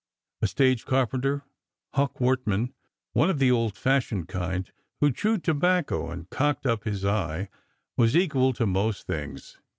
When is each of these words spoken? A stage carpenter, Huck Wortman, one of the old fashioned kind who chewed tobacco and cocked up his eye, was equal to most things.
A 0.41 0.47
stage 0.47 0.85
carpenter, 0.87 1.43
Huck 1.93 2.19
Wortman, 2.19 2.73
one 3.13 3.29
of 3.29 3.37
the 3.37 3.51
old 3.51 3.77
fashioned 3.77 4.27
kind 4.27 4.67
who 4.99 5.11
chewed 5.11 5.43
tobacco 5.43 6.09
and 6.09 6.27
cocked 6.31 6.65
up 6.65 6.85
his 6.85 7.05
eye, 7.05 7.49
was 7.97 8.17
equal 8.17 8.51
to 8.53 8.65
most 8.65 9.05
things. 9.05 9.59